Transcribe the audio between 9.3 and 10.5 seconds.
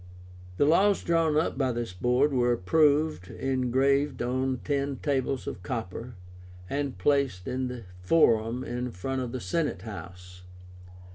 the Senate House.